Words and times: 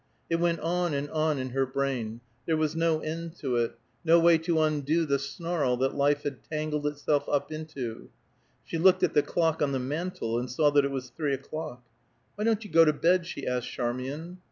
It 0.31 0.37
went 0.37 0.59
on 0.61 0.95
and 0.95 1.11
on, 1.11 1.37
in 1.37 1.51
her 1.51 1.67
brain; 1.67 2.21
there 2.47 2.57
was 2.57 2.75
no 2.75 3.01
end 3.01 3.35
to 3.35 3.57
it; 3.57 3.77
no 4.03 4.19
way 4.19 4.39
to 4.39 4.59
undo 4.59 5.05
the 5.05 5.19
snarl 5.19 5.77
that 5.77 5.93
life 5.93 6.23
had 6.23 6.41
tangled 6.43 6.87
itself 6.87 7.29
up 7.29 7.51
into. 7.51 8.09
She 8.65 8.79
looked 8.79 9.03
at 9.03 9.13
the 9.13 9.21
clock 9.21 9.61
on 9.61 9.73
the 9.73 9.79
mantel, 9.79 10.39
and 10.39 10.49
saw 10.49 10.71
that 10.71 10.85
it 10.85 10.89
was 10.89 11.11
three 11.11 11.35
o'clock. 11.35 11.83
"Why 12.33 12.45
don't 12.45 12.63
you 12.65 12.71
go 12.71 12.83
to 12.83 12.91
bed?" 12.93 13.27
she 13.27 13.45
asked 13.45 13.67
Charmian. 13.69 14.39